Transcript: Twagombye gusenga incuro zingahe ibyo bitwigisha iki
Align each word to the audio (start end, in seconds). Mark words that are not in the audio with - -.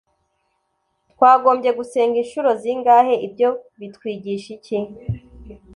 Twagombye 1.11 1.69
gusenga 1.79 2.15
incuro 2.23 2.49
zingahe 2.61 3.13
ibyo 3.27 3.49
bitwigisha 3.79 4.49
iki 4.57 4.77